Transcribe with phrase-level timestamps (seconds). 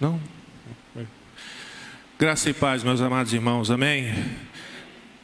[0.00, 0.18] Não?
[2.18, 4.14] Graça e paz, meus amados irmãos, amém?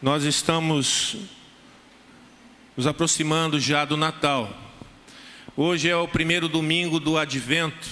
[0.02, 1.16] Nós estamos
[2.76, 4.54] nos aproximando já do Natal.
[5.56, 7.88] Hoje é o primeiro domingo do Advento.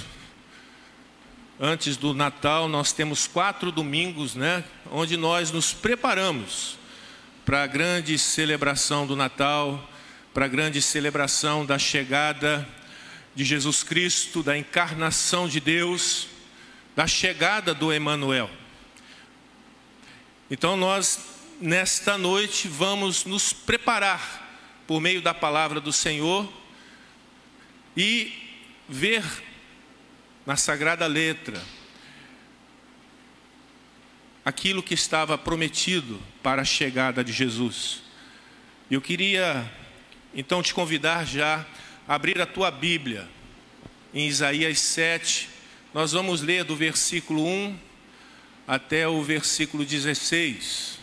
[1.58, 4.62] Antes do Natal, nós temos quatro domingos, né?
[4.90, 6.76] Onde nós nos preparamos
[7.46, 9.90] para a grande celebração do Natal,
[10.34, 12.68] para a grande celebração da chegada
[13.34, 16.33] de Jesus Cristo, da encarnação de Deus,
[16.94, 18.50] da chegada do Emanuel.
[20.50, 21.18] Então nós
[21.60, 24.42] nesta noite vamos nos preparar
[24.86, 26.52] por meio da palavra do Senhor
[27.96, 28.32] e
[28.88, 29.24] ver
[30.44, 31.62] na sagrada letra
[34.44, 38.02] aquilo que estava prometido para a chegada de Jesus.
[38.90, 39.70] Eu queria
[40.34, 41.64] então te convidar já
[42.06, 43.26] a abrir a tua Bíblia
[44.12, 45.53] em Isaías 7.
[45.94, 47.78] Nós vamos ler do versículo 1
[48.66, 50.98] até o versículo 16.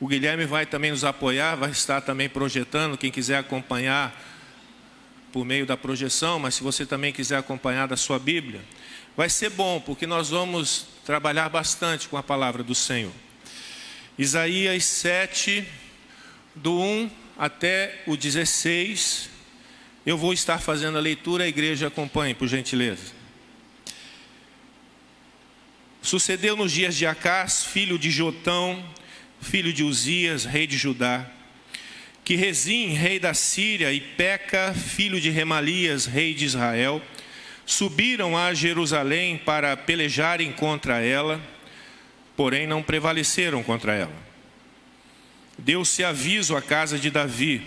[0.00, 2.96] O Guilherme vai também nos apoiar, vai estar também projetando.
[2.96, 4.18] Quem quiser acompanhar
[5.30, 8.62] por meio da projeção, mas se você também quiser acompanhar da sua Bíblia,
[9.14, 13.12] vai ser bom, porque nós vamos trabalhar bastante com a palavra do Senhor.
[14.16, 15.68] Isaías 7,
[16.54, 19.31] do 1 até o 16.
[20.04, 23.12] Eu vou estar fazendo a leitura, a igreja acompanhe, por gentileza.
[26.02, 28.84] Sucedeu nos dias de Acás, filho de Jotão,
[29.40, 31.24] filho de Uzias, rei de Judá,
[32.24, 37.00] que Rezim, rei da Síria, e Peca, filho de Remalias, rei de Israel,
[37.64, 41.40] subiram a Jerusalém para pelejarem contra ela,
[42.36, 44.32] porém não prevaleceram contra ela.
[45.56, 47.62] Deu-se aviso à casa de Davi.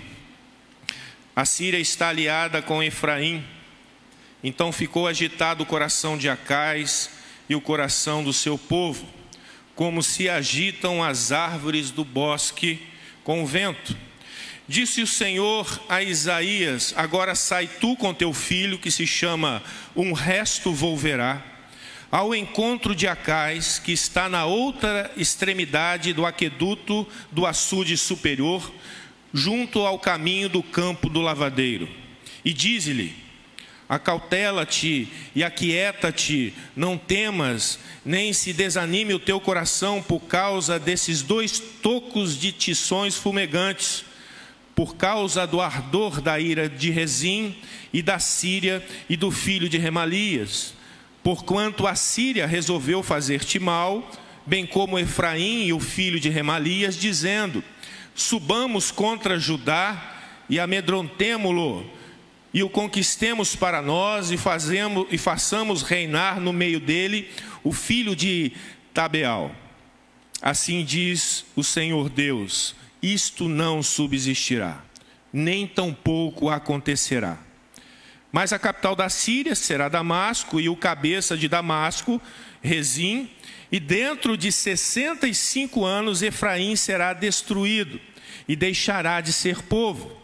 [1.35, 3.43] A Síria está aliada com Efraim.
[4.41, 7.09] Então ficou agitado o coração de Acais
[7.49, 9.05] e o coração do seu povo,
[9.75, 12.81] como se agitam as árvores do bosque
[13.21, 13.97] com o vento.
[14.65, 19.61] Disse o Senhor a Isaías: Agora sai tu com teu filho, que se chama
[19.93, 21.43] Um Resto Volverá,
[22.09, 28.71] ao encontro de Acais, que está na outra extremidade do aqueduto do açude superior,
[29.33, 31.87] junto ao caminho do campo do lavadeiro.
[32.43, 33.25] E diz-lhe:
[33.87, 41.59] Acautela-te e aquieta-te, não temas, nem se desanime o teu coração por causa desses dois
[41.59, 44.03] tocos de tições fumegantes,
[44.73, 47.55] por causa do ardor da ira de Rezim
[47.93, 50.73] e da Síria e do filho de Remalias.
[51.23, 54.11] Porquanto a Síria resolveu fazer-te mal,
[54.45, 57.63] bem como Efraim e o filho de Remalias, dizendo:
[58.15, 60.15] Subamos contra Judá
[60.49, 61.85] e amedrontemo-lo
[62.53, 67.29] e o conquistemos para nós e, fazemos, e façamos reinar no meio dele
[67.61, 68.53] o filho de
[68.93, 69.53] Tabeal.
[70.41, 72.73] Assim diz o Senhor Deus:
[73.03, 74.81] isto não subsistirá,
[75.33, 77.37] nem tampouco acontecerá.
[78.31, 82.21] Mas a capital da Síria será Damasco, e o cabeça de Damasco,
[82.61, 83.29] Rezim,
[83.75, 87.99] e dentro de sessenta e cinco anos Efraim será destruído,
[88.47, 90.15] e deixará de ser povo.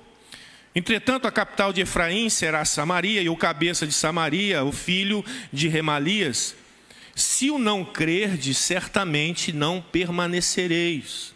[0.74, 5.68] Entretanto, a capital de Efraim será Samaria, e o cabeça de Samaria, o filho de
[5.68, 6.56] Remalias.
[7.14, 11.36] Se o não crerdes, certamente não permanecereis.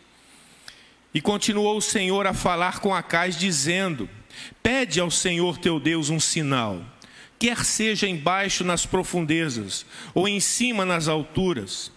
[1.13, 4.09] E continuou o Senhor a falar com Acais, dizendo:
[4.63, 6.81] Pede ao Senhor teu Deus um sinal,
[7.37, 11.93] quer seja embaixo nas profundezas, ou em cima nas alturas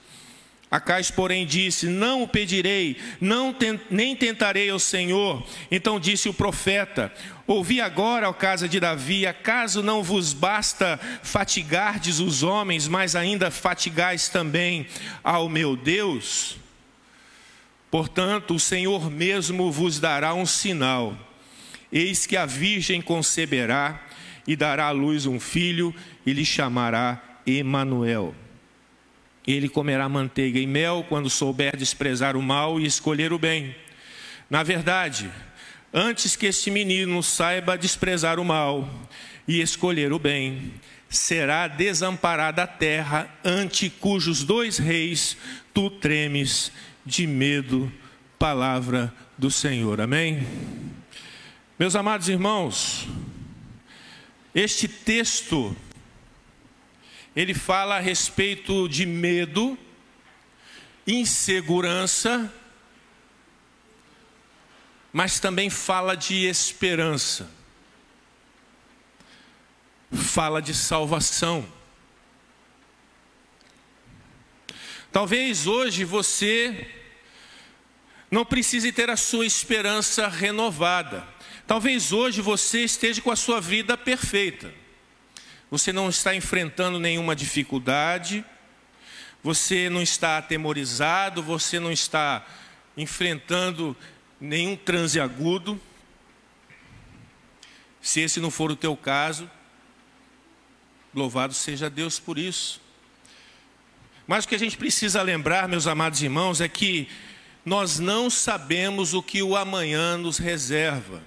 [0.70, 3.54] Acais, porém, disse: Não o pedirei, não
[3.90, 5.42] nem tentarei ao Senhor.
[5.70, 7.12] Então disse o profeta:
[7.46, 13.50] Ouvi agora, ó casa de Davi, acaso não vos basta fatigardes os homens, mas ainda
[13.50, 14.86] fatigais também
[15.24, 16.58] ao meu Deus?
[17.90, 21.16] Portanto, o Senhor mesmo vos dará um sinal.
[21.90, 24.04] Eis que a virgem conceberá
[24.46, 25.94] e dará à luz um filho
[26.26, 28.34] e lhe chamará Emanuel.
[29.48, 33.74] Ele comerá manteiga e mel quando souber desprezar o mal e escolher o bem.
[34.50, 35.30] Na verdade,
[35.90, 38.86] antes que este menino saiba desprezar o mal
[39.48, 40.74] e escolher o bem,
[41.08, 45.34] será desamparada a terra ante cujos dois reis
[45.72, 46.70] tu tremes
[47.06, 47.90] de medo.
[48.38, 49.98] Palavra do Senhor.
[49.98, 50.46] Amém?
[51.78, 53.08] Meus amados irmãos,
[54.54, 55.74] este texto
[57.40, 59.78] ele fala a respeito de medo,
[61.06, 62.52] insegurança,
[65.12, 67.48] mas também fala de esperança.
[70.10, 71.64] fala de salvação.
[75.12, 76.90] Talvez hoje você
[78.28, 81.24] não precise ter a sua esperança renovada.
[81.68, 84.74] Talvez hoje você esteja com a sua vida perfeita.
[85.70, 88.44] Você não está enfrentando nenhuma dificuldade,
[89.42, 92.46] você não está atemorizado, você não está
[92.96, 93.96] enfrentando
[94.40, 95.80] nenhum transe agudo.
[98.00, 99.50] Se esse não for o teu caso,
[101.14, 102.80] louvado seja Deus por isso.
[104.26, 107.08] Mas o que a gente precisa lembrar, meus amados irmãos, é que
[107.64, 111.22] nós não sabemos o que o amanhã nos reserva.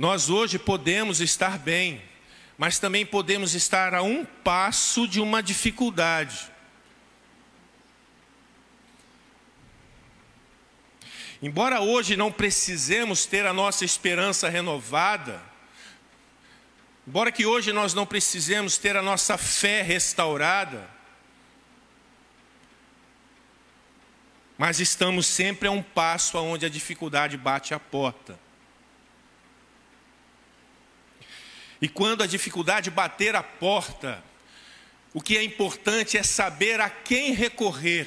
[0.00, 2.02] Nós hoje podemos estar bem,
[2.56, 6.50] mas também podemos estar a um passo de uma dificuldade.
[11.42, 15.38] Embora hoje não precisemos ter a nossa esperança renovada,
[17.06, 20.88] embora que hoje nós não precisemos ter a nossa fé restaurada,
[24.56, 28.48] mas estamos sempre a um passo aonde a dificuldade bate a porta.
[31.80, 34.22] E quando a dificuldade bater a porta,
[35.12, 38.06] o que é importante é saber a quem recorrer.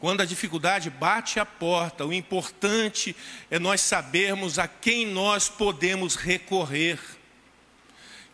[0.00, 3.14] Quando a dificuldade bate a porta, o importante
[3.50, 6.98] é nós sabermos a quem nós podemos recorrer.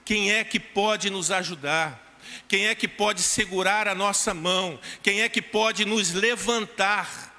[0.04, 2.18] Quem é que pode nos ajudar?
[2.48, 4.80] Quem é que pode segurar a nossa mão?
[5.02, 7.29] Quem é que pode nos levantar?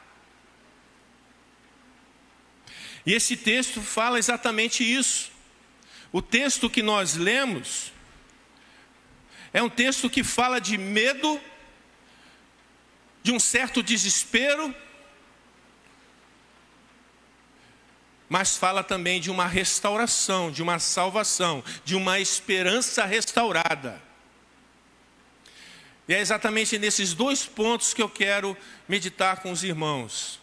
[3.05, 5.31] E esse texto fala exatamente isso.
[6.11, 7.91] O texto que nós lemos
[9.53, 11.39] é um texto que fala de medo
[13.23, 14.73] de um certo desespero,
[18.27, 24.01] mas fala também de uma restauração, de uma salvação, de uma esperança restaurada.
[26.07, 28.57] E é exatamente nesses dois pontos que eu quero
[28.87, 30.39] meditar com os irmãos: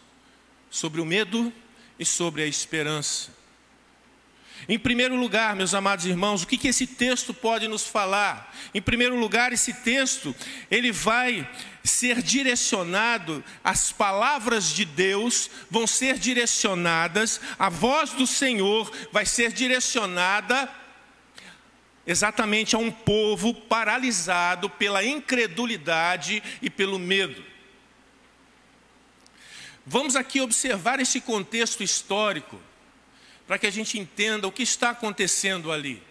[0.71, 1.53] sobre o medo
[1.99, 3.37] e sobre a esperança.
[4.69, 8.55] Em primeiro lugar, meus amados irmãos, o que, que esse texto pode nos falar?
[8.75, 10.35] Em primeiro lugar, esse texto,
[10.71, 11.49] ele vai
[11.83, 19.53] ser direcionado, as palavras de Deus vão ser direcionadas, a voz do Senhor vai ser
[19.53, 20.69] direcionada
[22.07, 27.45] exatamente a um povo paralisado pela incredulidade e pelo medo.
[29.91, 32.61] Vamos aqui observar esse contexto histórico
[33.47, 36.03] para que a gente entenda o que está acontecendo ali.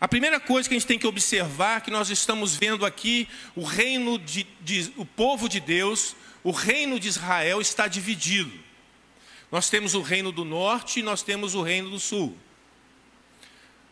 [0.00, 3.64] A primeira coisa que a gente tem que observar que nós estamos vendo aqui o
[3.64, 6.14] reino de, de, o povo de Deus,
[6.44, 8.52] o reino de Israel está dividido.
[9.50, 12.38] Nós temos o reino do norte e nós temos o reino do sul.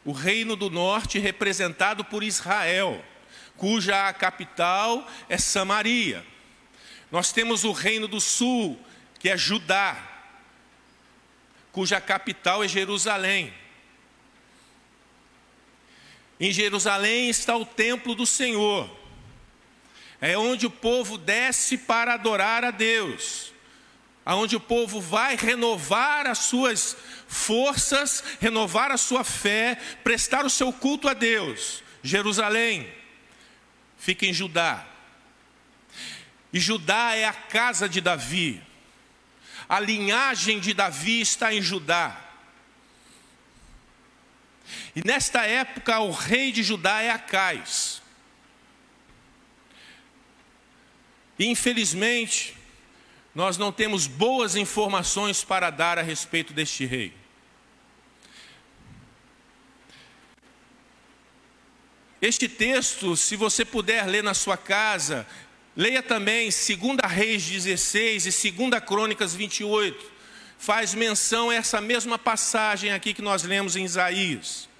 [0.04, 3.04] O reino do norte representado por Israel,
[3.56, 6.24] cuja capital é Samaria.
[7.10, 8.78] Nós temos o reino do sul,
[9.18, 9.96] que é Judá,
[11.72, 13.52] cuja capital é Jerusalém.
[16.38, 18.90] Em Jerusalém está o templo do Senhor.
[20.20, 23.52] É onde o povo desce para adorar a Deus.
[24.24, 26.96] Aonde o povo vai renovar as suas
[27.28, 31.82] forças, renovar a sua fé, prestar o seu culto a Deus.
[32.02, 32.92] Jerusalém
[33.96, 34.95] fica em Judá.
[36.56, 38.62] E Judá é a casa de Davi.
[39.68, 42.18] A linhagem de Davi está em Judá.
[44.94, 48.00] E nesta época o rei de Judá é Acais.
[51.38, 52.56] Infelizmente,
[53.34, 57.12] nós não temos boas informações para dar a respeito deste rei.
[62.22, 65.26] Este texto, se você puder ler na sua casa,
[65.76, 70.12] Leia também 2 Reis 16 e 2 Crônicas 28.
[70.58, 74.70] Faz menção a essa mesma passagem aqui que nós lemos em Isaías.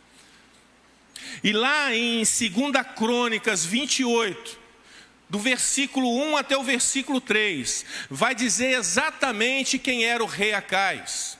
[1.44, 2.30] E lá em 2
[2.96, 4.58] Crônicas 28,
[5.28, 11.36] do versículo 1 até o versículo 3, vai dizer exatamente quem era o rei Acais.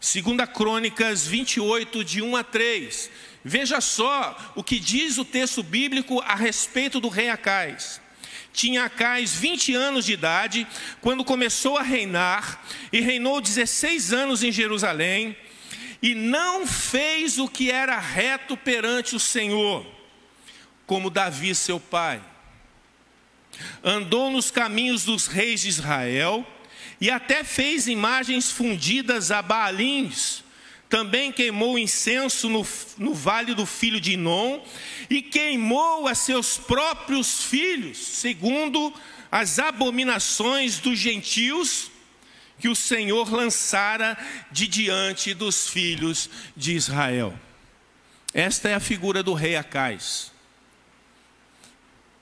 [0.00, 3.10] 2 Crônicas 28, de 1 a 3.
[3.44, 8.05] Veja só o que diz o texto bíblico a respeito do rei Acais
[8.56, 10.66] tinha Acais 20 anos de idade
[11.02, 15.36] quando começou a reinar e reinou 16 anos em Jerusalém
[16.02, 19.86] e não fez o que era reto perante o Senhor,
[20.86, 22.22] como Davi seu pai.
[23.84, 26.46] Andou nos caminhos dos reis de Israel
[26.98, 30.42] e até fez imagens fundidas a Baalins.
[30.88, 32.66] Também queimou incenso no,
[32.96, 34.62] no vale do filho de Inom
[35.10, 38.94] e queimou a seus próprios filhos, segundo
[39.30, 41.90] as abominações dos gentios
[42.58, 44.16] que o Senhor lançara
[44.50, 47.38] de diante dos filhos de Israel.
[48.32, 50.30] Esta é a figura do rei Acais.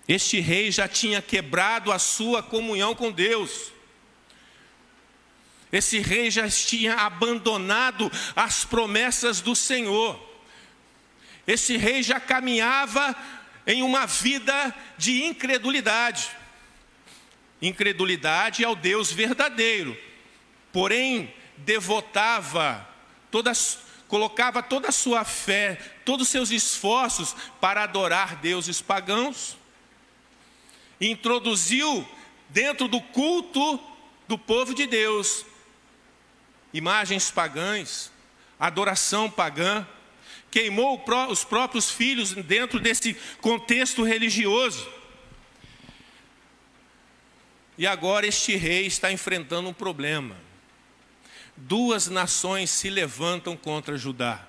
[0.06, 3.74] Este rei já tinha quebrado a sua comunhão com Deus.
[5.75, 10.16] Esse rei já tinha abandonado as promessas do Senhor.
[11.45, 13.12] Esse rei já caminhava
[13.66, 16.31] em uma vida de incredulidade.
[17.61, 19.99] Incredulidade ao Deus verdadeiro.
[20.73, 22.88] Porém, devotava
[23.28, 29.57] todas colocava toda a sua fé, todos os seus esforços para adorar deuses pagãos
[31.00, 32.09] introduziu
[32.49, 33.81] dentro do culto
[34.28, 35.45] do povo de Deus
[36.75, 38.11] imagens pagãs,
[38.59, 39.87] adoração pagã,
[40.50, 44.87] queimou os próprios filhos dentro desse contexto religioso.
[47.78, 50.37] E agora este rei está enfrentando um problema.
[51.57, 54.45] Duas nações se levantam contra Judá.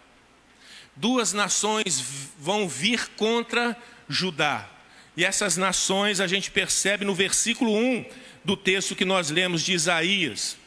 [0.96, 2.04] Duas nações
[2.40, 3.78] vão vir contra
[4.10, 4.68] Judá.
[5.16, 8.06] E essas nações a gente percebe no versículo 1
[8.44, 10.58] do texto que nós lemos de Isaías.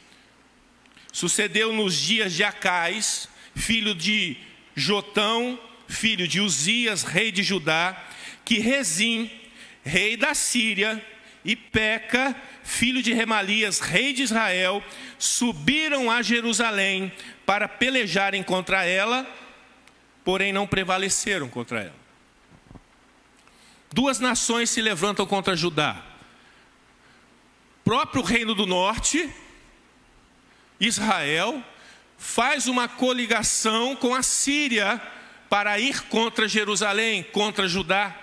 [1.11, 4.37] Sucedeu nos dias de Acais, filho de
[4.75, 8.01] Jotão, filho de Uzias, rei de Judá,
[8.45, 9.29] que Rezim,
[9.83, 11.03] rei da Síria,
[11.43, 14.83] e Peca, filho de Remalias, rei de Israel,
[15.17, 17.11] subiram a Jerusalém
[17.45, 19.27] para pelejarem contra ela,
[20.23, 21.99] porém não prevaleceram contra ela.
[23.91, 26.05] Duas nações se levantam contra Judá.
[27.83, 29.27] Próprio reino do norte,
[30.79, 31.63] Israel,
[32.17, 35.01] faz uma coligação com a Síria
[35.49, 38.15] para ir contra Jerusalém, contra Judá.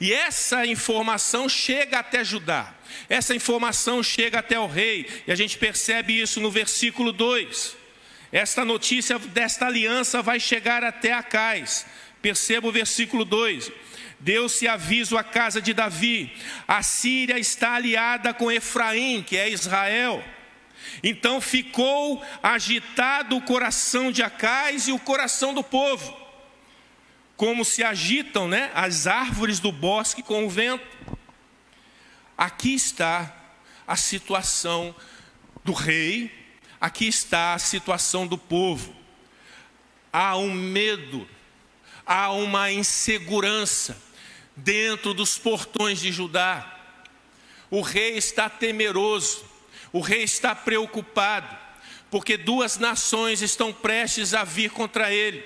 [0.00, 2.74] E essa informação chega até Judá,
[3.08, 7.76] essa informação chega até o rei, e a gente percebe isso no versículo 2.
[8.32, 11.84] Esta notícia desta aliança vai chegar até Acais.
[12.22, 13.70] Perceba o versículo 2.
[14.18, 16.32] Deu-se aviso à casa de Davi:
[16.66, 20.24] a Síria está aliada com Efraim, que é Israel.
[21.02, 26.16] Então ficou agitado o coração de Acais e o coração do povo,
[27.36, 30.86] como se agitam né, as árvores do bosque com o vento.
[32.36, 33.32] Aqui está
[33.86, 34.94] a situação
[35.64, 36.32] do rei,
[36.80, 38.94] aqui está a situação do povo.
[40.12, 41.28] Há um medo
[42.06, 43.96] há uma insegurança
[44.56, 46.68] dentro dos portões de Judá.
[47.70, 49.44] O rei está temeroso,
[49.92, 51.56] o rei está preocupado,
[52.10, 55.44] porque duas nações estão prestes a vir contra ele.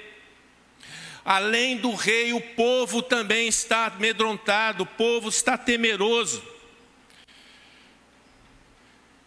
[1.25, 6.41] Além do rei, o povo também está amedrontado, o povo está temeroso.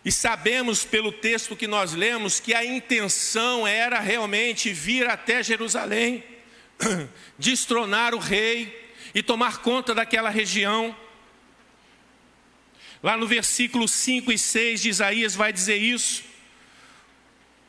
[0.04, 6.24] E sabemos pelo texto que nós lemos que a intenção era realmente vir até Jerusalém
[7.38, 10.96] destronar o rei e tomar conta daquela região.
[13.02, 16.24] Lá no versículo 5 e 6 de Isaías vai dizer isso.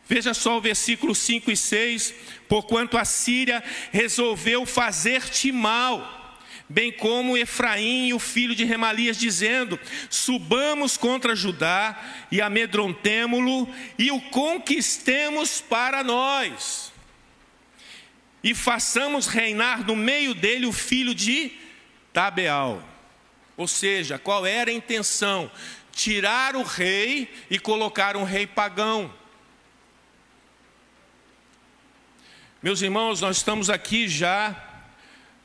[0.09, 2.15] Veja só o versículo 5 e 6:
[2.49, 9.79] Porquanto a Síria resolveu fazer-te mal, bem como Efraim e o filho de Remalias, dizendo:
[10.09, 16.91] Subamos contra Judá e amedrontemo-lo e o conquistemos para nós
[18.43, 21.53] e façamos reinar no meio dele o filho de
[22.13, 22.90] Tabeal.
[23.61, 25.53] Ou seja, qual era a intenção?
[25.93, 29.13] Tirar o rei e colocar um rei pagão.
[32.63, 34.57] Meus irmãos, nós estamos aqui já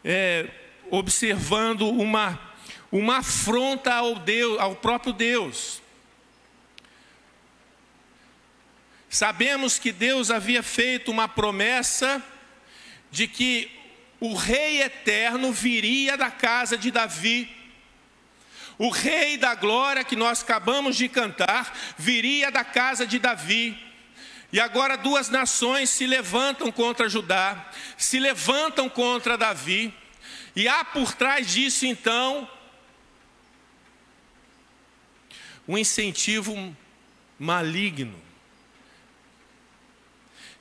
[0.01, 0.49] é,
[0.89, 2.39] observando uma,
[2.89, 5.81] uma afronta ao, Deus, ao próprio Deus.
[9.09, 12.23] Sabemos que Deus havia feito uma promessa
[13.11, 13.69] de que
[14.21, 17.64] o rei eterno viria da casa de Davi.
[18.77, 23.81] O rei da glória que nós acabamos de cantar viria da casa de Davi.
[24.51, 29.93] E agora duas nações se levantam contra Judá, se levantam contra Davi.
[30.55, 32.49] E há por trás disso então
[35.67, 36.75] um incentivo
[37.39, 38.25] maligno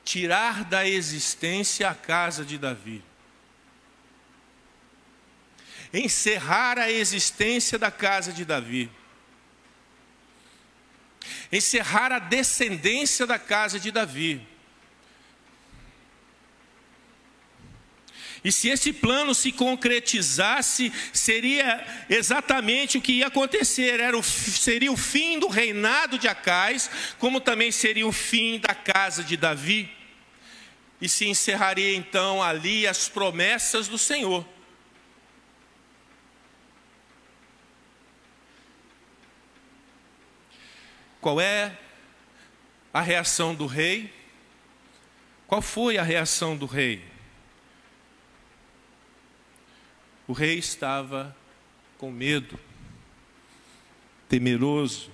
[0.05, 3.03] tirar da existência a casa de Davi,
[5.99, 8.89] encerrar a existência da casa de Davi.
[11.51, 14.45] encerrar a descendência da casa de Davi.
[18.43, 24.91] E se esse plano se concretizasse, seria exatamente o que ia acontecer: Era o, seria
[24.91, 26.87] o fim do reinado de Acais,
[27.17, 29.89] como também seria o fim da casa de Davi.
[31.01, 34.47] E se encerraria então ali as promessas do Senhor.
[41.25, 41.75] Qual é
[42.93, 44.13] a reação do rei?
[45.47, 47.03] Qual foi a reação do rei?
[50.27, 51.35] O rei estava
[51.97, 52.59] com medo,
[54.29, 55.09] temeroso.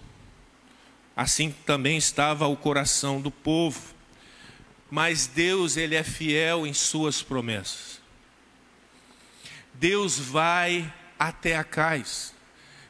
[1.15, 3.95] Assim também estava o coração do povo.
[4.89, 8.01] Mas Deus, ele é fiel em suas promessas.
[9.75, 12.35] Deus vai até Acais.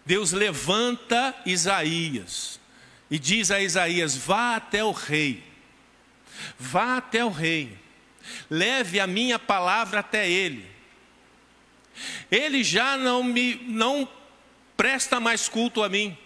[0.04, 2.60] Deus levanta Isaías
[3.12, 5.44] e diz a Isaías: vá até o rei.
[6.58, 7.78] Vá até o rei.
[8.50, 10.72] Leve a minha palavra até ele
[12.30, 14.08] ele já não me não
[14.76, 16.18] presta mais culto a mim.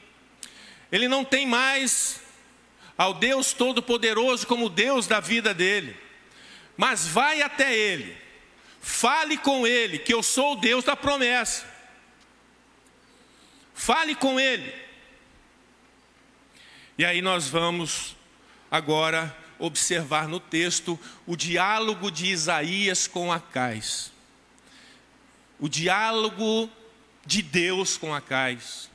[0.91, 2.21] Ele não tem mais
[2.97, 5.97] ao Deus todo-poderoso como Deus da vida dele.
[6.77, 8.15] Mas vai até ele.
[8.79, 11.65] Fale com ele que eu sou o Deus da promessa.
[13.73, 14.84] Fale com ele.
[16.97, 18.15] E aí nós vamos
[18.69, 24.15] agora observar no texto o diálogo de Isaías com Acais
[25.59, 26.69] o diálogo
[27.25, 28.89] de Deus com Acais.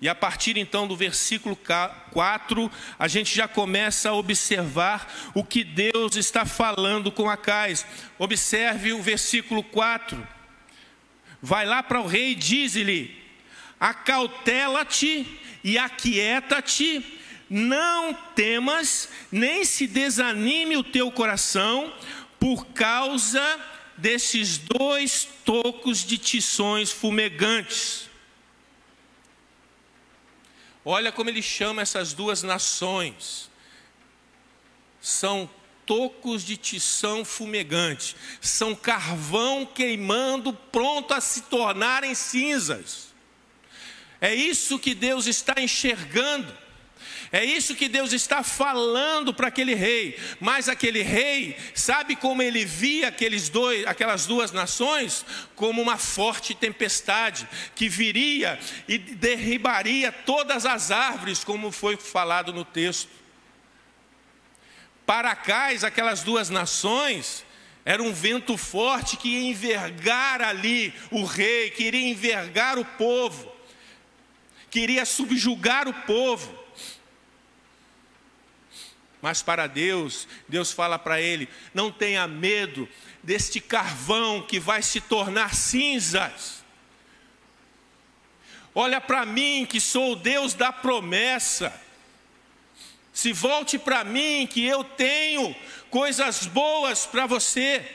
[0.00, 5.62] E a partir então do versículo 4, a gente já começa a observar o que
[5.62, 7.86] Deus está falando com Acais.
[8.18, 10.26] Observe o versículo 4.
[11.40, 13.21] Vai lá para o rei e diz-lhe:
[13.82, 15.26] Acautela-te
[15.64, 17.04] e aquieta-te,
[17.50, 21.92] não temas, nem se desanime o teu coração,
[22.38, 23.42] por causa
[23.96, 28.08] desses dois tocos de tições fumegantes.
[30.84, 33.50] Olha como ele chama essas duas nações.
[35.00, 35.50] São
[35.84, 43.11] tocos de tição fumegante, são carvão queimando, pronto a se tornarem cinzas.
[44.22, 46.56] É isso que Deus está enxergando.
[47.32, 50.16] É isso que Deus está falando para aquele rei.
[50.38, 55.26] Mas aquele rei, sabe como ele via aqueles dois, aquelas duas nações?
[55.56, 62.64] Como uma forte tempestade que viria e derribaria todas as árvores, como foi falado no
[62.64, 63.10] texto.
[65.04, 67.44] Para cais, aquelas duas nações,
[67.84, 73.51] era um vento forte que ia envergar ali o rei, que iria envergar o povo,
[74.72, 76.58] queria subjugar o povo.
[79.20, 82.88] Mas para Deus, Deus fala para ele: não tenha medo
[83.22, 86.64] deste carvão que vai se tornar cinzas.
[88.74, 91.80] Olha para mim, que sou o Deus da promessa.
[93.12, 95.54] Se volte para mim, que eu tenho
[95.90, 97.86] coisas boas para você.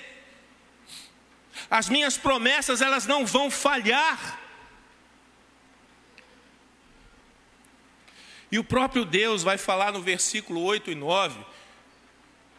[1.71, 4.46] As minhas promessas, elas não vão falhar.
[8.51, 11.57] E o próprio Deus vai falar no versículo 8 e 9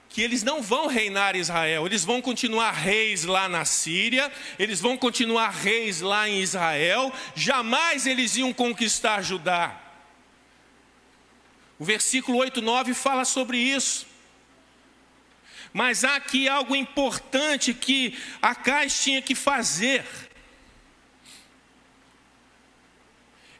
[0.08, 4.96] que eles não vão reinar Israel, eles vão continuar reis lá na Síria, eles vão
[4.96, 9.78] continuar reis lá em Israel, jamais eles iam conquistar Judá.
[11.78, 14.06] O versículo 8 e 9 fala sobre isso.
[15.72, 20.04] Mas há aqui algo importante que Acais tinha que fazer.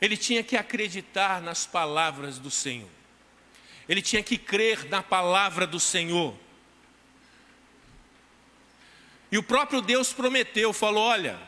[0.00, 2.88] Ele tinha que acreditar nas palavras do Senhor.
[3.88, 6.34] Ele tinha que crer na palavra do Senhor.
[9.30, 11.38] E o próprio Deus prometeu, falou: "Olha,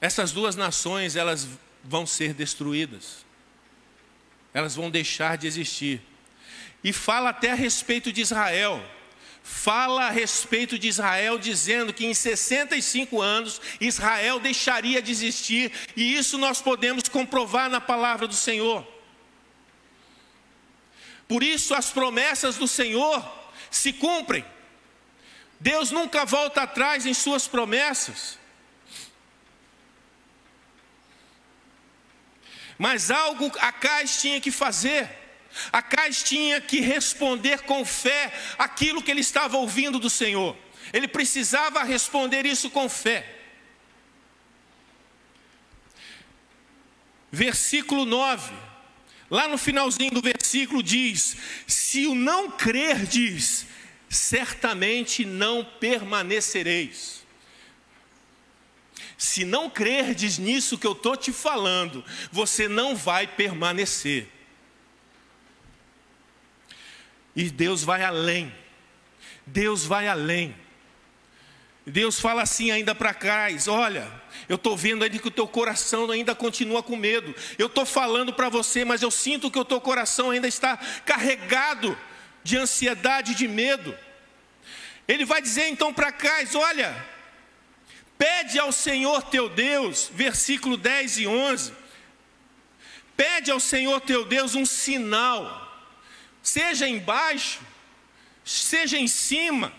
[0.00, 1.48] essas duas nações, elas
[1.82, 3.24] vão ser destruídas.
[4.54, 6.00] Elas vão deixar de existir."
[6.84, 8.82] E fala até a respeito de Israel
[9.42, 16.16] fala a respeito de Israel, dizendo que em 65 anos Israel deixaria de existir, e
[16.16, 18.86] isso nós podemos comprovar na palavra do Senhor.
[21.26, 23.26] Por isso, as promessas do Senhor
[23.70, 24.44] se cumprem.
[25.58, 28.38] Deus nunca volta atrás em suas promessas.
[32.76, 35.21] Mas algo Acais tinha que fazer.
[35.72, 40.56] Acais tinha que responder com fé aquilo que ele estava ouvindo do Senhor.
[40.92, 43.40] Ele precisava responder isso com fé.
[47.32, 48.52] versículo 9.
[49.30, 51.36] Lá no finalzinho do versículo diz:
[51.66, 53.66] Se o não crerdes,
[54.10, 57.22] certamente não permanecereis.
[59.16, 64.28] Se não crerdes nisso que eu estou te falando, você não vai permanecer.
[67.34, 68.54] E Deus vai além.
[69.46, 70.54] Deus vai além.
[71.86, 74.10] Deus fala assim ainda para trás: olha,
[74.48, 77.34] eu estou vendo ainda que o teu coração ainda continua com medo.
[77.58, 81.98] Eu estou falando para você, mas eu sinto que o teu coração ainda está carregado
[82.44, 83.96] de ansiedade, de medo.
[85.08, 86.94] Ele vai dizer então para trás: olha,
[88.16, 91.72] pede ao Senhor teu Deus, versículo 10 e 11.
[93.16, 95.61] Pede ao Senhor teu Deus um sinal,
[96.42, 97.60] seja embaixo,
[98.44, 99.72] seja em cima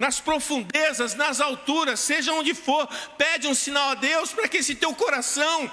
[0.00, 2.88] nas profundezas, nas alturas, seja onde for,
[3.18, 5.70] pede um sinal a Deus para que esse teu coração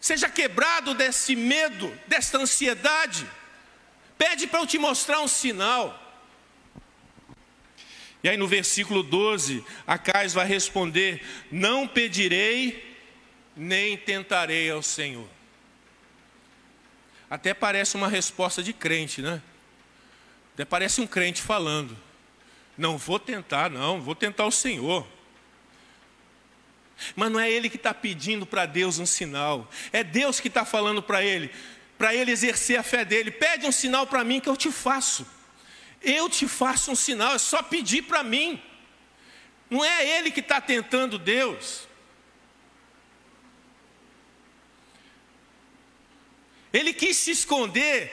[0.00, 3.26] seja quebrado desse medo, desta ansiedade.
[4.16, 6.00] Pede para eu te mostrar um sinal.
[8.22, 12.98] E aí no versículo 12, Acais vai responder: Não pedirei,
[13.54, 15.28] nem tentarei ao Senhor.
[17.28, 19.42] Até parece uma resposta de crente, né?
[20.54, 21.96] Até parece um crente falando.
[22.76, 25.06] Não vou tentar, não, vou tentar o Senhor.
[27.16, 30.64] Mas não é ele que está pedindo para Deus um sinal, é Deus que está
[30.64, 31.50] falando para ele,
[31.98, 33.30] para ele exercer a fé dele.
[33.30, 35.26] Pede um sinal para mim que eu te faço.
[36.00, 38.62] Eu te faço um sinal, é só pedir para mim.
[39.70, 41.88] Não é ele que está tentando Deus.
[46.74, 48.12] Ele quis se esconder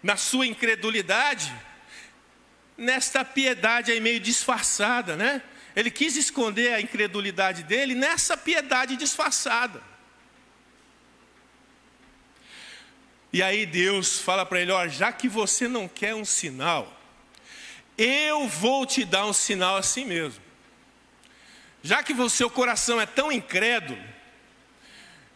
[0.00, 1.52] na sua incredulidade
[2.78, 5.42] nesta piedade aí meio disfarçada, né?
[5.74, 9.82] Ele quis esconder a incredulidade dele nessa piedade disfarçada.
[13.32, 16.96] E aí Deus fala para ele: Olha, já que você não quer um sinal,
[17.98, 20.40] eu vou te dar um sinal assim mesmo.
[21.82, 24.02] Já que o seu coração é tão incrédulo,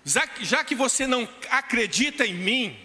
[0.05, 2.79] já, que você não acredita em mim,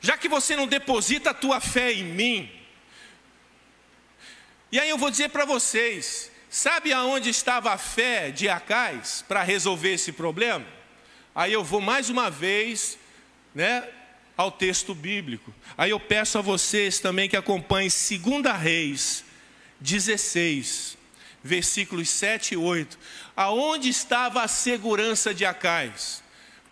[0.00, 2.50] já que você não deposita a tua fé em mim,
[4.70, 9.42] e aí eu vou dizer para vocês, sabe aonde estava a fé de Acais para
[9.42, 10.66] resolver esse problema?
[11.34, 12.98] Aí eu vou mais uma vez,
[13.54, 13.86] né,
[14.34, 15.52] ao texto bíblico.
[15.76, 19.24] Aí eu peço a vocês também que acompanhem 2 Reis
[19.78, 20.96] 16,
[21.42, 22.98] versículos 7 e 8.
[23.36, 26.21] Aonde estava a segurança de Acais?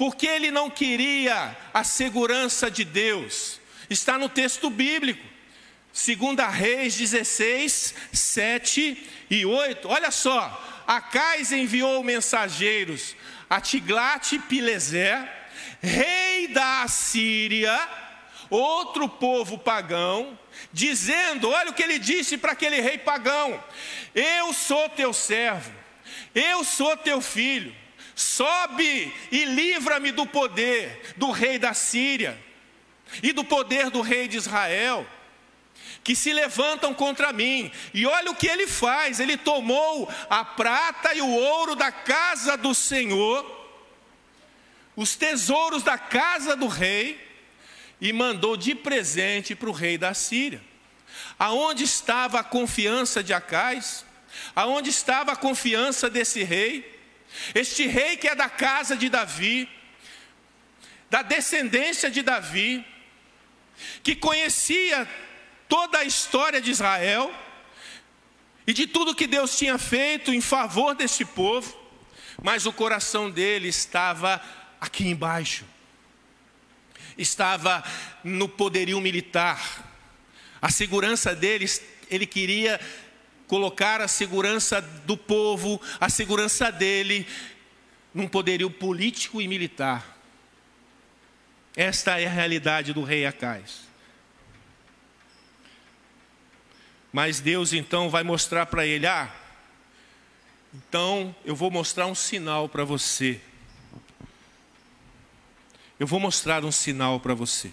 [0.00, 3.60] Porque ele não queria a segurança de Deus.
[3.90, 5.22] Está no texto bíblico.
[5.92, 9.86] Segunda Reis 16, 7 e 8.
[9.86, 13.14] Olha só, Acais enviou mensageiros
[13.50, 15.30] a Tiglat-Pileser,
[15.82, 17.86] rei da Assíria,
[18.48, 20.38] outro povo pagão,
[20.72, 23.62] dizendo: olha o que ele disse para aquele rei pagão:
[24.14, 25.70] Eu sou teu servo,
[26.34, 27.76] eu sou teu filho,
[28.20, 32.38] sobe e livra-me do poder do rei da Síria
[33.22, 35.06] e do poder do rei de Israel
[36.02, 37.70] que se levantam contra mim.
[37.92, 42.56] E olha o que ele faz: ele tomou a prata e o ouro da casa
[42.56, 43.44] do Senhor,
[44.96, 47.20] os tesouros da casa do rei,
[48.00, 50.62] e mandou de presente para o rei da Síria.
[51.38, 54.04] Aonde estava a confiança de Acais?
[54.54, 56.99] Aonde estava a confiança desse rei?
[57.54, 59.68] Este rei que é da casa de Davi,
[61.08, 62.84] da descendência de Davi,
[64.02, 65.08] que conhecia
[65.68, 67.32] toda a história de Israel
[68.66, 71.76] e de tudo que Deus tinha feito em favor deste povo,
[72.42, 74.40] mas o coração dele estava
[74.80, 75.64] aqui embaixo,
[77.16, 77.82] estava
[78.22, 79.88] no poderio militar,
[80.60, 81.66] a segurança dele,
[82.10, 82.80] ele queria
[83.50, 87.26] colocar a segurança do povo, a segurança dele,
[88.14, 90.16] num poderio político e militar.
[91.74, 93.80] Esta é a realidade do rei Acais.
[97.12, 99.34] Mas Deus então vai mostrar para ele: ah,
[100.72, 103.40] então eu vou mostrar um sinal para você.
[105.98, 107.72] Eu vou mostrar um sinal para você.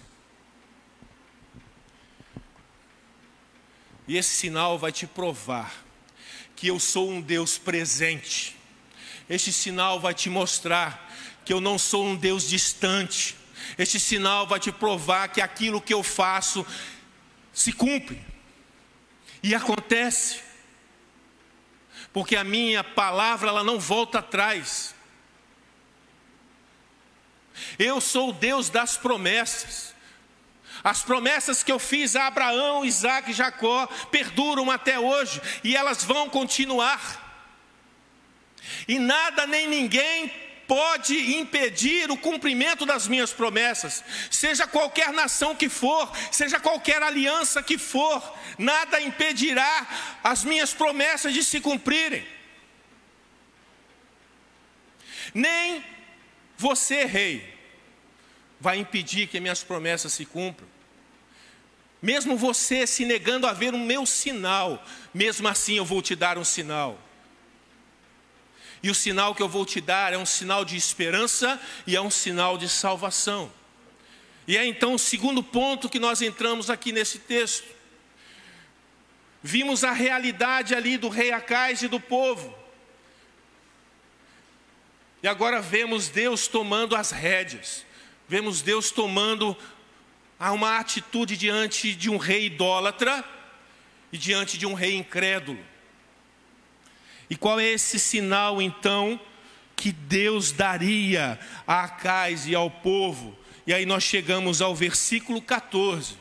[4.08, 5.84] E esse sinal vai te provar
[6.56, 8.56] que eu sou um Deus presente.
[9.28, 13.36] Este sinal vai te mostrar que eu não sou um Deus distante.
[13.76, 16.66] Este sinal vai te provar que aquilo que eu faço
[17.52, 18.18] se cumpre.
[19.42, 20.40] E acontece.
[22.10, 24.94] Porque a minha palavra ela não volta atrás.
[27.78, 29.94] Eu sou o Deus das promessas.
[30.82, 36.04] As promessas que eu fiz a Abraão, Isaac e Jacó perduram até hoje e elas
[36.04, 37.26] vão continuar.
[38.86, 40.32] E nada nem ninguém
[40.68, 47.62] pode impedir o cumprimento das minhas promessas, seja qualquer nação que for, seja qualquer aliança
[47.62, 49.86] que for, nada impedirá
[50.22, 52.26] as minhas promessas de se cumprirem.
[55.32, 55.82] Nem
[56.58, 57.57] você, rei,
[58.60, 60.68] vai impedir que minhas promessas se cumpram.
[62.00, 66.38] Mesmo você se negando a ver o meu sinal, mesmo assim eu vou te dar
[66.38, 66.98] um sinal.
[68.82, 72.00] E o sinal que eu vou te dar é um sinal de esperança e é
[72.00, 73.52] um sinal de salvação.
[74.46, 77.66] E é então o segundo ponto que nós entramos aqui nesse texto.
[79.42, 82.56] Vimos a realidade ali do rei Acais e do povo.
[85.22, 87.84] E agora vemos Deus tomando as rédeas,
[88.28, 89.56] vemos Deus tomando
[90.38, 93.24] uma atitude diante de um rei idólatra
[94.12, 95.58] e diante de um rei incrédulo.
[97.30, 99.20] E qual é esse sinal então
[99.74, 103.36] que Deus daria a Acais e ao povo?
[103.66, 106.16] E aí nós chegamos ao versículo 14.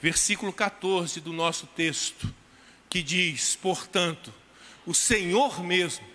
[0.00, 2.32] Versículo 14 do nosso texto,
[2.88, 4.32] que diz: Portanto,
[4.84, 6.06] o Senhor mesmo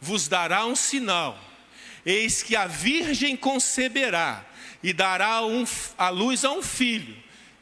[0.00, 1.47] vos dará um sinal.
[2.08, 4.42] Eis que a virgem conceberá
[4.82, 5.62] e dará um,
[5.98, 7.14] a luz a um filho,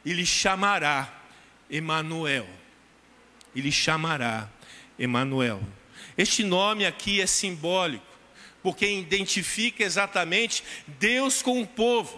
[0.05, 1.21] e lhe chamará
[1.69, 2.47] Emanuel.
[3.53, 4.49] E lhe chamará
[4.97, 5.61] Emanuel.
[6.17, 8.05] Este nome aqui é simbólico,
[8.63, 10.63] porque identifica exatamente
[10.97, 12.17] Deus com o povo.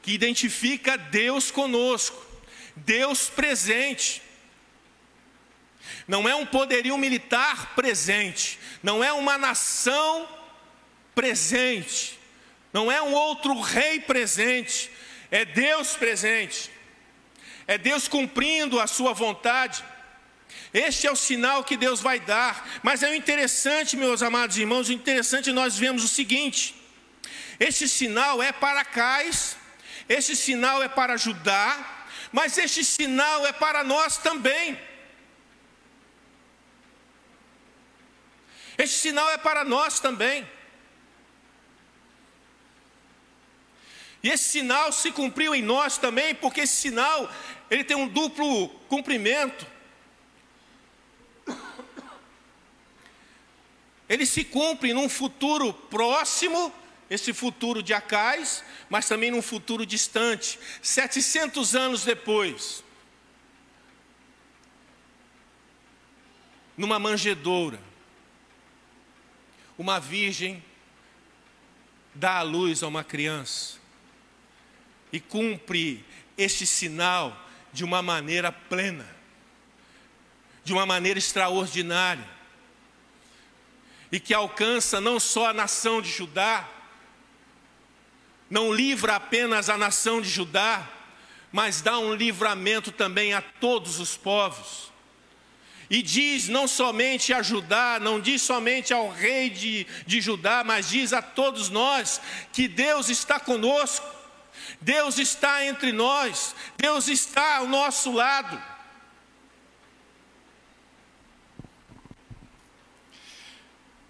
[0.00, 2.24] Que identifica Deus conosco,
[2.76, 4.22] Deus presente.
[6.06, 10.28] Não é um poderio militar presente, não é uma nação
[11.14, 12.18] presente,
[12.72, 14.90] não é um outro rei presente,
[15.30, 16.70] é Deus presente,
[17.66, 19.84] é Deus cumprindo a sua vontade.
[20.72, 22.68] Este é o sinal que Deus vai dar.
[22.82, 26.74] Mas é o interessante, meus amados irmãos, o interessante nós vemos o seguinte:
[27.58, 29.56] este sinal é para Cais,
[30.08, 34.78] este sinal é para Judá, mas este sinal é para nós também.
[38.80, 40.48] Este sinal é para nós também.
[44.22, 47.30] E esse sinal se cumpriu em nós também, porque esse sinal,
[47.70, 49.66] ele tem um duplo cumprimento.
[54.08, 56.72] Ele se cumpre num futuro próximo,
[57.10, 62.82] esse futuro de Acais, mas também num futuro distante, 700 anos depois.
[66.78, 67.89] Numa manjedoura
[69.80, 70.62] uma virgem
[72.14, 73.78] dá a luz a uma criança
[75.10, 76.04] e cumpre
[76.36, 77.34] este sinal
[77.72, 79.08] de uma maneira plena,
[80.62, 82.28] de uma maneira extraordinária,
[84.12, 86.68] e que alcança não só a nação de Judá,
[88.50, 90.86] não livra apenas a nação de Judá,
[91.50, 94.89] mas dá um livramento também a todos os povos
[95.90, 100.88] e diz não somente a Judá, não diz somente ao rei de, de Judá, mas
[100.88, 102.20] diz a todos nós
[102.52, 104.06] que Deus está conosco,
[104.80, 108.62] Deus está entre nós, Deus está ao nosso lado.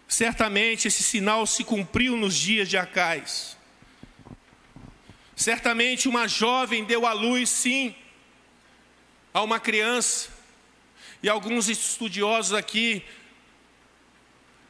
[0.07, 3.57] Certamente esse sinal se cumpriu nos dias de Acais.
[5.35, 7.97] Certamente uma jovem deu à luz, sim,
[9.33, 10.30] a uma criança.
[11.23, 13.05] E alguns estudiosos aqui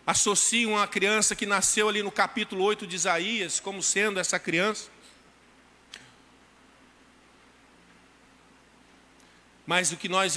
[0.04, 4.90] associam a criança que nasceu ali no capítulo 8 de Isaías como sendo essa criança.
[9.64, 10.36] Mas o que nós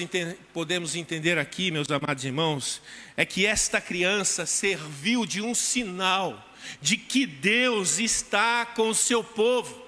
[0.54, 2.80] podemos entender aqui, meus amados irmãos,
[3.18, 9.24] é que esta criança serviu de um sinal de que Deus está com o seu
[9.24, 9.83] povo.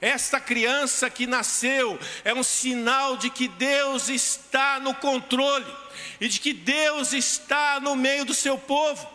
[0.00, 5.66] Esta criança que nasceu é um sinal de que Deus está no controle
[6.20, 9.08] e de que Deus está no meio do seu povo.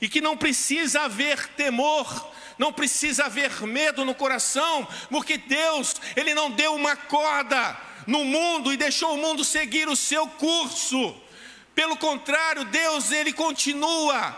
[0.00, 6.34] E que não precisa haver temor, não precisa haver medo no coração, porque Deus, ele
[6.34, 11.14] não deu uma corda no mundo e deixou o mundo seguir o seu curso.
[11.74, 14.36] Pelo contrário, Deus ele continua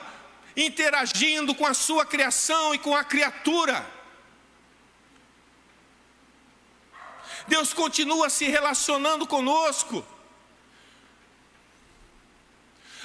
[0.57, 3.85] interagindo com a sua criação e com a criatura.
[7.47, 10.05] Deus continua se relacionando conosco.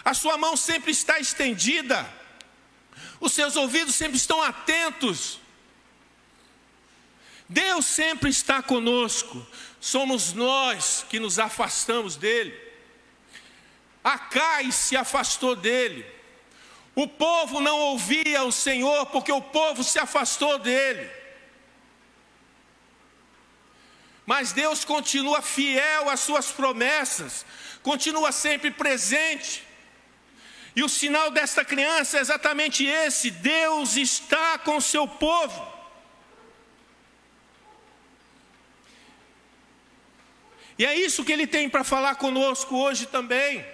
[0.03, 2.09] A sua mão sempre está estendida.
[3.19, 5.39] Os seus ouvidos sempre estão atentos.
[7.47, 9.45] Deus sempre está conosco.
[9.81, 12.57] Somos nós que nos afastamos dele.
[14.03, 16.05] Acai se afastou dele.
[16.95, 21.18] O povo não ouvia o Senhor porque o povo se afastou dele.
[24.31, 27.43] Mas Deus continua fiel às suas promessas,
[27.81, 29.63] continua sempre presente.
[30.75, 35.59] E o sinal desta criança é exatamente esse: Deus está com o seu povo.
[40.77, 43.65] E é isso que ele tem para falar conosco hoje também.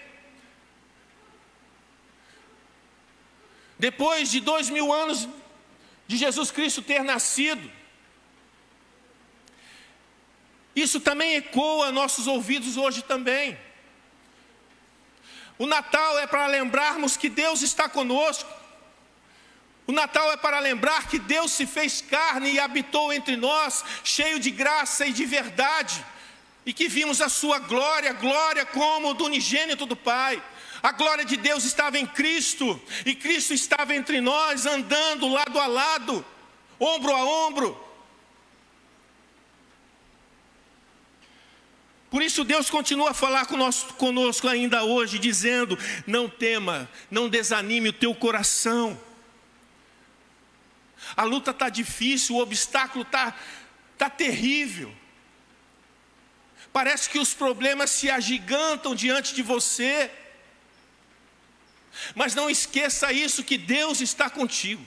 [3.77, 5.27] Depois de dois mil anos
[6.07, 7.69] de Jesus Cristo ter nascido,
[10.75, 13.57] isso também ecoa nossos ouvidos hoje também.
[15.57, 18.49] O Natal é para lembrarmos que Deus está conosco.
[19.88, 24.39] O Natal é para lembrar que Deus se fez carne e habitou entre nós, cheio
[24.39, 26.03] de graça e de verdade,
[26.65, 30.41] e que vimos a sua glória, glória como do unigênito do Pai.
[30.81, 35.67] A glória de Deus estava em Cristo, e Cristo estava entre nós, andando lado a
[35.67, 36.25] lado,
[36.79, 37.85] ombro a ombro.
[42.15, 47.93] Por isso Deus continua a falar conosco ainda hoje, dizendo: não tema, não desanime o
[47.93, 48.97] teu coração.
[51.13, 53.36] A luta está difícil, o obstáculo está
[53.97, 54.95] tá terrível.
[56.71, 60.10] Parece que os problemas se agigantam diante de você.
[62.15, 64.86] Mas não esqueça isso: que Deus está contigo.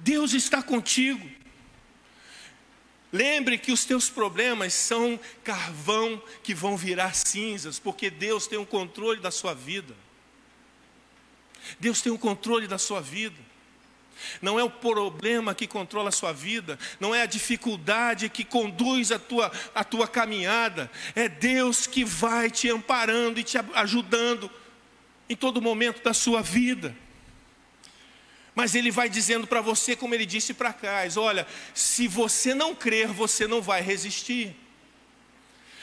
[0.00, 1.41] Deus está contigo.
[3.12, 8.62] Lembre que os teus problemas são carvão que vão virar cinzas, porque Deus tem o
[8.62, 9.94] um controle da sua vida.
[11.78, 13.36] Deus tem o um controle da sua vida.
[14.40, 19.12] Não é o problema que controla a sua vida, não é a dificuldade que conduz
[19.12, 24.50] a tua, a tua caminhada, é Deus que vai te amparando e te ajudando
[25.28, 26.96] em todo momento da sua vida.
[28.54, 32.74] Mas ele vai dizendo para você, como ele disse para Cais: olha, se você não
[32.74, 34.54] crer, você não vai resistir.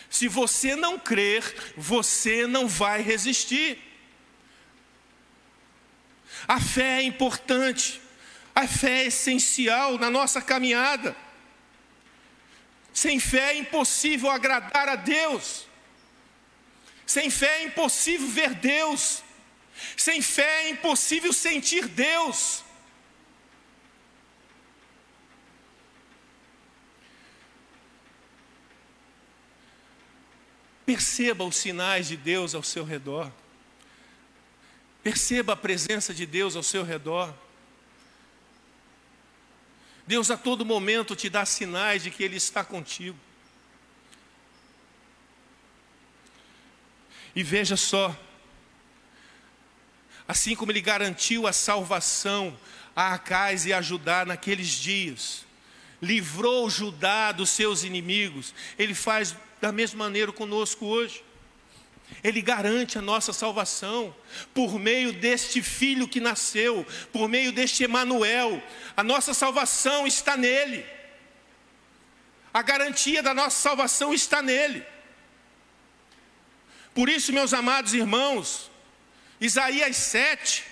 [0.10, 3.80] Se você não crer, você não vai resistir.
[6.48, 8.02] A fé é importante,
[8.56, 11.16] a fé é essencial na nossa caminhada.
[12.94, 15.68] Sem fé é impossível agradar a Deus.
[17.06, 19.24] Sem fé é impossível ver Deus.
[19.96, 22.64] Sem fé é impossível sentir Deus.
[30.86, 33.32] Perceba os sinais de Deus ao seu redor.
[35.04, 37.34] Perceba a presença de Deus ao seu redor.
[40.08, 43.18] Deus a todo momento te dá sinais de que Ele está contigo.
[47.36, 48.18] E veja só,
[50.30, 52.56] assim como ele garantiu a salvação
[52.96, 55.44] a Acais e a Judá naqueles dias,
[56.00, 61.24] livrou Judá dos seus inimigos, ele faz da mesma maneira conosco hoje.
[62.24, 64.16] Ele garante a nossa salvação
[64.54, 68.62] por meio deste filho que nasceu, por meio deste Emanuel.
[68.96, 70.86] A nossa salvação está nele.
[72.54, 74.84] A garantia da nossa salvação está nele.
[76.94, 78.70] Por isso, meus amados irmãos,
[79.40, 80.66] Isaías 7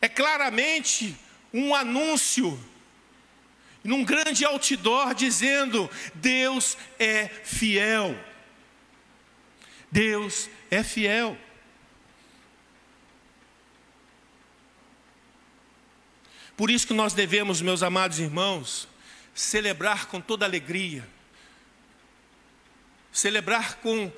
[0.00, 1.16] é claramente
[1.52, 2.58] um anúncio,
[3.84, 8.18] num grande outdoor, dizendo: Deus é fiel.
[9.90, 11.36] Deus é fiel.
[16.56, 18.88] Por isso que nós devemos, meus amados irmãos,
[19.32, 21.08] celebrar com toda alegria,
[23.12, 24.12] celebrar com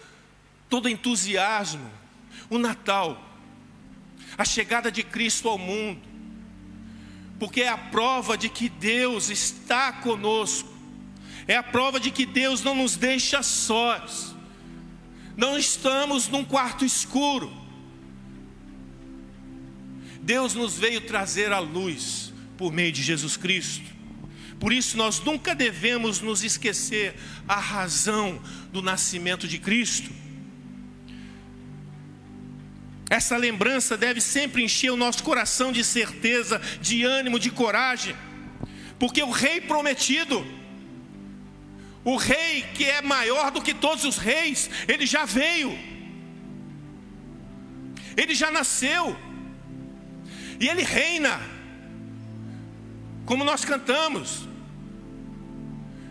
[0.68, 1.92] todo entusiasmo
[2.48, 3.29] o Natal
[4.36, 6.00] a chegada de Cristo ao mundo,
[7.38, 10.68] porque é a prova de que Deus está conosco,
[11.46, 14.34] é a prova de que Deus não nos deixa sós,
[15.36, 17.60] não estamos num quarto escuro.
[20.22, 23.90] Deus nos veio trazer a luz por meio de Jesus Cristo.
[24.60, 27.14] Por isso nós nunca devemos nos esquecer
[27.48, 28.38] a razão
[28.70, 30.19] do nascimento de Cristo.
[33.10, 38.16] Essa lembrança deve sempre encher o nosso coração de certeza, de ânimo, de coragem,
[39.00, 40.46] porque o Rei prometido,
[42.04, 45.76] o Rei que é maior do que todos os reis, ele já veio,
[48.16, 49.16] ele já nasceu,
[50.60, 51.40] e ele reina,
[53.26, 54.48] como nós cantamos,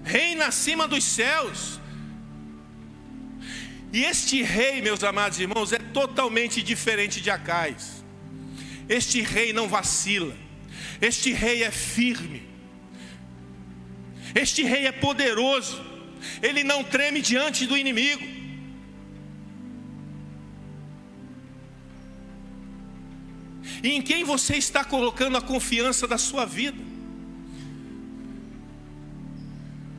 [0.03, 1.78] reina acima dos céus.
[3.91, 8.03] E este rei, meus amados irmãos, é totalmente diferente de Acais.
[8.87, 10.35] Este rei não vacila,
[11.01, 12.43] este rei é firme,
[14.33, 15.83] este rei é poderoso,
[16.41, 18.23] ele não treme diante do inimigo.
[23.81, 26.77] E em quem você está colocando a confiança da sua vida?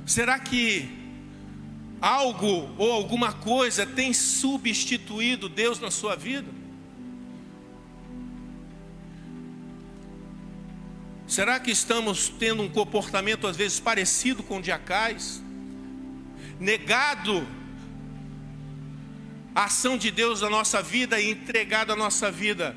[0.05, 0.99] Será que
[2.01, 6.61] algo ou alguma coisa tem substituído Deus na sua vida?
[11.26, 15.40] Será que estamos tendo um comportamento às vezes parecido com o de Acais?
[16.59, 17.46] Negado
[19.55, 22.76] a ação de Deus na nossa vida e entregado a nossa vida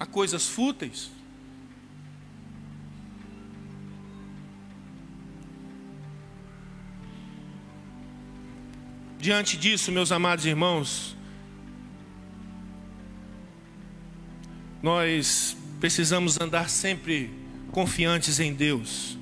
[0.00, 1.15] a coisas fúteis?
[9.26, 11.16] Diante disso, meus amados irmãos,
[14.80, 17.34] nós precisamos andar sempre
[17.72, 19.18] confiantes em Deus,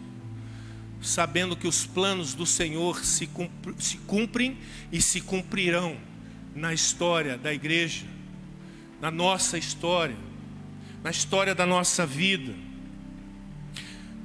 [1.00, 3.26] sabendo que os planos do Senhor se,
[3.78, 4.58] se cumprem
[4.92, 5.96] e se cumprirão
[6.54, 8.04] na história da igreja,
[9.00, 10.18] na nossa história,
[11.02, 12.54] na história da nossa vida.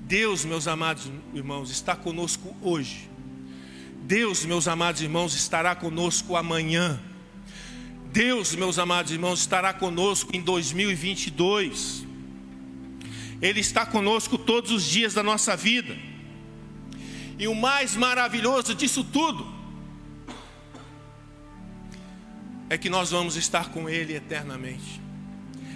[0.01, 3.09] Deus, meus amados irmãos, está conosco hoje.
[4.09, 6.99] Deus, meus amados irmãos, estará conosco amanhã.
[8.11, 12.07] Deus, meus amados irmãos, estará conosco em 2022.
[13.39, 15.95] Ele está conosco todos os dias da nossa vida.
[17.37, 19.47] E o mais maravilhoso disso tudo
[22.67, 24.99] é que nós vamos estar com Ele eternamente.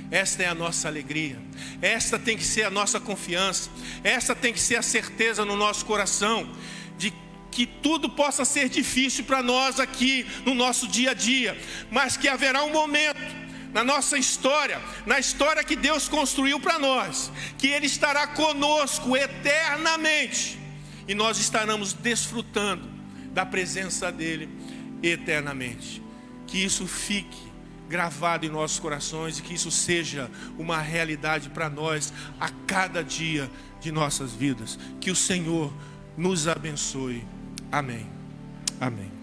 [0.09, 1.39] Esta é a nossa alegria,
[1.83, 3.69] esta tem que ser a nossa confiança,
[4.03, 6.51] esta tem que ser a certeza no nosso coração
[6.97, 7.13] de
[7.53, 11.57] que tudo possa ser difícil para nós aqui no nosso dia a dia,
[11.91, 13.21] mas que haverá um momento
[13.73, 20.59] na nossa história, na história que Deus construiu para nós, que Ele estará conosco eternamente
[21.07, 22.89] e nós estaremos desfrutando
[23.31, 24.49] da presença dEle
[25.01, 26.01] eternamente.
[26.47, 27.51] Que isso fique
[27.89, 33.49] gravado em nossos corações e que isso seja uma realidade para nós a cada dia
[33.81, 34.79] de nossas vidas.
[35.01, 35.73] Que o Senhor
[36.15, 37.23] nos abençoe.
[37.73, 38.05] Amém.
[38.79, 39.22] Amém.